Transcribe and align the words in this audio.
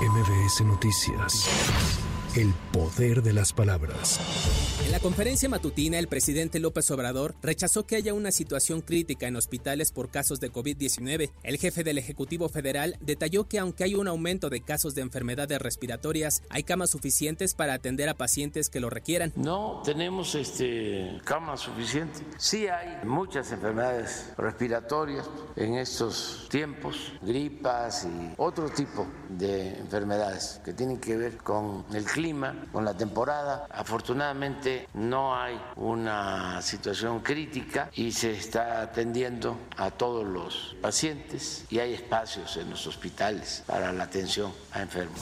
MBS 0.00 0.62
Noticias. 0.62 2.09
El 2.36 2.54
poder 2.72 3.24
de 3.24 3.32
las 3.32 3.52
palabras. 3.52 4.20
En 4.84 4.92
la 4.92 5.00
conferencia 5.00 5.48
matutina, 5.48 5.98
el 5.98 6.06
presidente 6.06 6.60
López 6.60 6.88
Obrador 6.92 7.34
rechazó 7.42 7.86
que 7.86 7.96
haya 7.96 8.14
una 8.14 8.30
situación 8.30 8.82
crítica 8.82 9.26
en 9.26 9.34
hospitales 9.34 9.90
por 9.90 10.10
casos 10.10 10.38
de 10.38 10.52
COVID-19. 10.52 11.32
El 11.42 11.58
jefe 11.58 11.82
del 11.82 11.98
Ejecutivo 11.98 12.48
Federal 12.48 12.96
detalló 13.00 13.48
que 13.48 13.58
aunque 13.58 13.82
hay 13.82 13.96
un 13.96 14.06
aumento 14.06 14.48
de 14.48 14.60
casos 14.60 14.94
de 14.94 15.02
enfermedades 15.02 15.60
respiratorias, 15.60 16.44
hay 16.50 16.62
camas 16.62 16.90
suficientes 16.90 17.54
para 17.54 17.74
atender 17.74 18.08
a 18.08 18.14
pacientes 18.14 18.70
que 18.70 18.78
lo 18.78 18.90
requieran. 18.90 19.32
No 19.34 19.82
tenemos 19.84 20.36
este, 20.36 21.20
camas 21.24 21.60
suficientes. 21.60 22.22
Sí 22.38 22.68
hay 22.68 23.04
muchas 23.04 23.50
enfermedades 23.50 24.32
respiratorias 24.38 25.28
en 25.56 25.74
estos 25.74 26.46
tiempos, 26.48 27.12
gripas 27.22 28.04
y 28.04 28.34
otro 28.36 28.68
tipo 28.68 29.04
de 29.28 29.78
enfermedades 29.78 30.60
que 30.64 30.72
tienen 30.72 30.98
que 30.98 31.16
ver 31.16 31.36
con 31.38 31.84
el 31.92 32.04
clima, 32.04 32.19
con 32.70 32.84
la 32.84 32.94
temporada. 32.94 33.66
Afortunadamente 33.70 34.88
no 34.94 35.34
hay 35.34 35.58
una 35.76 36.60
situación 36.60 37.20
crítica 37.20 37.90
y 37.94 38.12
se 38.12 38.32
está 38.32 38.82
atendiendo 38.82 39.56
a 39.76 39.90
todos 39.90 40.26
los 40.26 40.76
pacientes 40.82 41.64
y 41.70 41.78
hay 41.78 41.94
espacios 41.94 42.58
en 42.58 42.68
los 42.68 42.86
hospitales 42.86 43.62
para 43.66 43.92
la 43.92 44.04
atención 44.04 44.52
a 44.72 44.82
enfermos. 44.82 45.20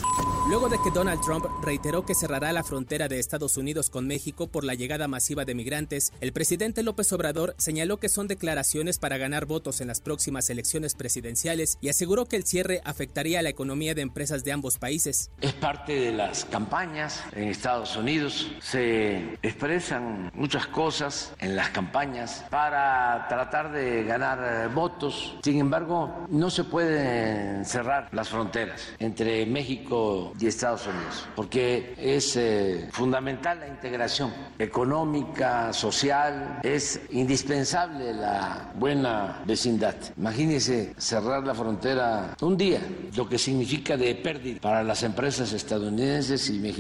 Luego 0.49 0.69
de 0.69 0.79
que 0.83 0.91
Donald 0.91 1.21
Trump 1.25 1.47
reiteró 1.63 2.05
que 2.05 2.15
cerrará 2.15 2.53
la 2.53 2.65
frontera 2.65 3.07
de 3.07 3.21
Estados 3.21 3.57
Unidos 3.57 3.91
con 3.91 4.07
México 4.07 4.49
por 4.49 4.65
la 4.65 4.75
llegada 4.75 5.07
masiva 5.07 5.45
de 5.45 5.55
migrantes, 5.55 6.13
el 6.21 6.33
presidente 6.33 6.83
López 6.83 7.13
Obrador 7.13 7.55
señaló 7.59 7.99
que 7.99 8.09
son 8.09 8.27
declaraciones 8.27 8.99
para 8.99 9.19
ganar 9.19 9.47
votos 9.47 9.81
en 9.81 9.89
las 9.89 10.01
próximas 10.01 10.51
elecciones 10.51 10.95
presidenciales 10.95 11.79
y 11.81 11.91
aseguró 11.91 12.27
que 12.27 12.37
el 12.37 12.45
cierre 12.45 12.81
afectaría 12.85 13.39
a 13.39 13.43
la 13.43 13.51
economía 13.51 13.95
de 13.95 14.03
empresas 14.03 14.43
de 14.43 14.53
ambos 14.53 14.79
países. 14.79 15.31
Es 15.41 15.53
parte 15.53 15.93
de 15.93 16.13
las 16.13 16.45
campañas 16.45 16.88
en 17.33 17.49
Estados 17.49 17.97
Unidos. 17.97 18.51
Se 18.61 19.39
expresan 19.43 20.31
muchas 20.35 20.67
cosas 20.67 21.35
en 21.39 21.55
las 21.55 21.69
campañas 21.71 22.45
para 22.51 23.27
tratar 23.29 23.73
de 23.73 24.05
ganar 24.05 24.39
eh, 24.43 24.69
votos. 24.75 25.37
Sin 25.43 25.61
embargo, 25.61 26.27
no 26.31 26.51
se 26.51 26.65
pueden 26.65 27.65
cerrar 27.65 28.09
las 28.13 28.29
fronteras 28.29 28.95
entre 28.99 29.45
México 29.47 30.33
y 30.41 30.47
Estados 30.47 30.87
Unidos, 30.87 31.29
porque 31.37 31.95
es 31.99 32.37
eh, 32.37 32.89
fundamental 32.93 33.61
la 33.61 33.69
integración 33.69 34.33
económica, 34.59 35.73
social, 35.73 36.61
es 36.63 37.01
indispensable 37.11 38.15
la 38.15 38.73
buena 38.77 39.43
vecindad. 39.45 39.95
Imagínense 40.17 40.95
cerrar 40.97 41.45
la 41.45 41.55
frontera 41.55 42.35
un 42.41 42.57
día, 42.57 42.81
lo 43.15 43.29
que 43.29 43.39
significa 43.39 43.97
de 43.97 44.15
pérdida 44.15 44.61
para 44.61 44.83
las 44.83 45.03
empresas 45.03 45.53
estadounidenses 45.53 46.49
y 46.49 46.59
mexicanas. 46.59 46.78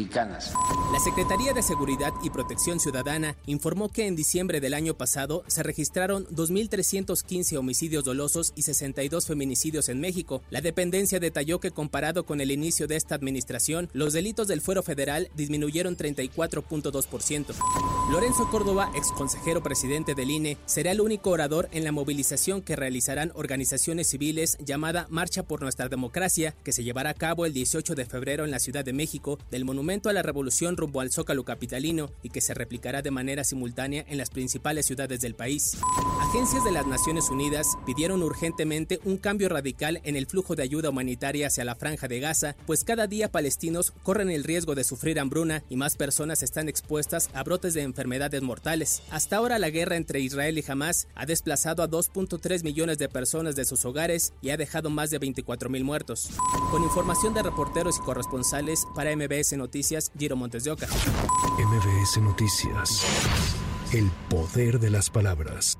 La 0.92 1.00
Secretaría 1.00 1.52
de 1.52 1.62
Seguridad 1.62 2.12
y 2.22 2.30
Protección 2.30 2.78
Ciudadana 2.78 3.34
informó 3.46 3.88
que 3.88 4.06
en 4.06 4.14
diciembre 4.14 4.60
del 4.60 4.74
año 4.74 4.94
pasado 4.94 5.42
se 5.48 5.64
registraron 5.64 6.24
2.315 6.28 7.58
homicidios 7.58 8.04
dolosos 8.04 8.52
y 8.54 8.62
62 8.62 9.26
feminicidios 9.26 9.88
en 9.88 10.00
México. 10.00 10.40
La 10.50 10.60
dependencia 10.60 11.18
detalló 11.18 11.58
que 11.58 11.72
comparado 11.72 12.24
con 12.26 12.40
el 12.40 12.52
inicio 12.52 12.86
de 12.86 12.94
esta 12.94 13.16
administración, 13.16 13.88
los 13.92 14.12
delitos 14.12 14.46
del 14.46 14.60
fuero 14.60 14.84
federal 14.84 15.30
disminuyeron 15.34 15.96
34.2%. 15.96 17.54
Lorenzo 18.12 18.48
Córdoba, 18.50 18.92
ex 18.94 19.10
consejero 19.10 19.64
presidente 19.64 20.14
del 20.14 20.30
INE, 20.30 20.58
será 20.66 20.92
el 20.92 21.00
único 21.00 21.30
orador 21.30 21.68
en 21.72 21.82
la 21.82 21.90
movilización 21.92 22.62
que 22.62 22.76
realizarán 22.76 23.32
organizaciones 23.34 24.06
civiles 24.06 24.58
llamada 24.64 25.08
Marcha 25.10 25.42
por 25.42 25.60
Nuestra 25.60 25.88
Democracia, 25.88 26.54
que 26.62 26.72
se 26.72 26.84
llevará 26.84 27.10
a 27.10 27.14
cabo 27.14 27.46
el 27.46 27.52
18 27.52 27.96
de 27.96 28.06
febrero 28.06 28.44
en 28.44 28.52
la 28.52 28.60
Ciudad 28.60 28.84
de 28.84 28.92
México, 28.92 29.40
del 29.50 29.64
Monumento 29.64 29.87
a 29.88 30.12
la 30.12 30.20
Revolución 30.20 30.76
rumbo 30.76 31.00
al 31.00 31.10
Zócalo 31.10 31.46
Capitalino 31.46 32.10
y 32.22 32.28
que 32.28 32.42
se 32.42 32.52
replicará 32.52 33.00
de 33.00 33.10
manera 33.10 33.42
simultánea 33.42 34.04
en 34.06 34.18
las 34.18 34.28
principales 34.28 34.84
ciudades 34.84 35.22
del 35.22 35.34
país. 35.34 35.78
Agencias 36.20 36.62
de 36.62 36.72
las 36.72 36.86
Naciones 36.86 37.30
Unidas 37.30 37.66
pidieron 37.86 38.22
urgentemente 38.22 39.00
un 39.04 39.16
cambio 39.16 39.48
radical 39.48 40.02
en 40.04 40.16
el 40.16 40.26
flujo 40.26 40.54
de 40.54 40.62
ayuda 40.62 40.90
humanitaria 40.90 41.46
hacia 41.46 41.64
la 41.64 41.74
franja 41.74 42.06
de 42.06 42.20
Gaza, 42.20 42.54
pues 42.66 42.84
cada 42.84 43.06
día 43.06 43.32
palestinos 43.32 43.94
corren 44.02 44.28
el 44.28 44.44
riesgo 44.44 44.74
de 44.74 44.84
sufrir 44.84 45.18
hambruna 45.18 45.64
y 45.70 45.76
más 45.76 45.96
personas 45.96 46.42
están 46.42 46.68
expuestas 46.68 47.30
a 47.32 47.42
brotes 47.42 47.72
de 47.72 47.80
enfermedades 47.80 48.42
mortales. 48.42 49.00
Hasta 49.10 49.36
ahora 49.36 49.58
la 49.58 49.70
guerra 49.70 49.96
entre 49.96 50.20
Israel 50.20 50.58
y 50.58 50.64
Hamas 50.70 51.08
ha 51.14 51.24
desplazado 51.24 51.82
a 51.82 51.88
2.3 51.88 52.62
millones 52.62 52.98
de 52.98 53.08
personas 53.08 53.56
de 53.56 53.64
sus 53.64 53.86
hogares 53.86 54.34
y 54.42 54.50
ha 54.50 54.58
dejado 54.58 54.90
más 54.90 55.08
de 55.08 55.18
24 55.18 55.70
mil 55.70 55.84
muertos. 55.84 56.28
Con 56.70 56.82
información 56.82 57.32
de 57.32 57.42
reporteros 57.42 57.96
y 57.96 58.02
corresponsales 58.02 58.86
para 58.94 59.16
MBS 59.16 59.54
Noticias, 59.78 60.10
Giro 60.18 60.34
Montes 60.34 60.64
de 60.64 60.72
Oca. 60.72 60.88
MBS 61.56 62.20
Noticias. 62.20 63.06
El 63.92 64.10
poder 64.28 64.80
de 64.80 64.90
las 64.90 65.08
palabras. 65.08 65.78